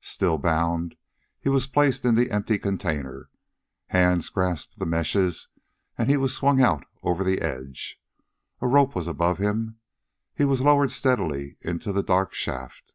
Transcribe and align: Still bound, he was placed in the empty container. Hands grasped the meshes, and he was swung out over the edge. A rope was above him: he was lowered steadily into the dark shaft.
Still 0.00 0.38
bound, 0.38 0.96
he 1.38 1.50
was 1.50 1.66
placed 1.66 2.06
in 2.06 2.14
the 2.14 2.30
empty 2.30 2.58
container. 2.58 3.28
Hands 3.88 4.26
grasped 4.30 4.78
the 4.78 4.86
meshes, 4.86 5.48
and 5.98 6.08
he 6.08 6.16
was 6.16 6.34
swung 6.34 6.62
out 6.62 6.86
over 7.02 7.22
the 7.22 7.42
edge. 7.42 8.00
A 8.62 8.66
rope 8.66 8.94
was 8.94 9.06
above 9.06 9.36
him: 9.36 9.78
he 10.34 10.46
was 10.46 10.62
lowered 10.62 10.92
steadily 10.92 11.58
into 11.62 11.92
the 11.92 12.02
dark 12.02 12.32
shaft. 12.32 12.94